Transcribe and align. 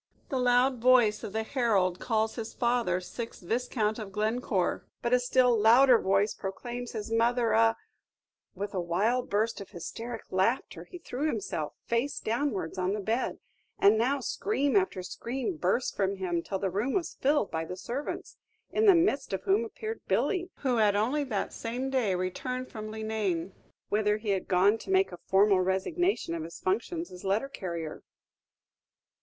The 0.29 0.39
loud 0.39 0.79
voice 0.81 1.23
of 1.23 1.31
the 1.31 1.43
herald 1.43 1.99
calls 1.99 2.33
his 2.33 2.55
father 2.55 2.99
Sixth 3.01 3.39
Viscount 3.43 3.99
of 3.99 4.11
Glencore, 4.11 4.83
but 5.03 5.13
a 5.13 5.19
still 5.19 5.55
louder 5.55 5.99
voice 5.99 6.33
proclaims 6.33 6.93
his 6.93 7.11
mother 7.11 7.51
a" 7.51 7.77
With 8.55 8.73
a 8.73 8.81
wild 8.81 9.29
burst 9.29 9.61
of 9.61 9.69
hysteric 9.69 10.23
laughter, 10.31 10.85
he 10.85 10.97
threw 10.97 11.27
himself, 11.27 11.73
face 11.85 12.19
downwards, 12.19 12.79
on 12.79 12.93
the 12.93 12.99
bed; 12.99 13.37
and 13.77 13.95
now 13.95 14.19
scream 14.21 14.75
after 14.75 15.03
scream 15.03 15.57
burst 15.57 15.95
from 15.95 16.15
him, 16.15 16.41
till 16.41 16.57
the 16.57 16.71
room 16.71 16.93
was 16.93 17.13
filled 17.13 17.51
by 17.51 17.63
the 17.63 17.77
servants, 17.77 18.37
in 18.71 18.87
the 18.87 18.95
midst 18.95 19.33
of 19.33 19.43
whom 19.43 19.63
appeared 19.63 20.01
Billy, 20.07 20.49
who 20.61 20.77
had 20.77 20.95
only 20.95 21.23
that 21.25 21.53
same 21.53 21.91
day 21.91 22.15
returned 22.15 22.71
from 22.71 22.89
Leenane, 22.89 23.53
whither 23.89 24.17
he 24.17 24.29
had 24.31 24.47
gone 24.47 24.79
to 24.79 24.89
make 24.89 25.11
a 25.11 25.19
formal 25.27 25.59
resignation 25.61 26.33
of 26.33 26.41
his 26.41 26.59
functions 26.59 27.11
as 27.11 27.23
letter 27.23 27.47
carrier. 27.47 28.01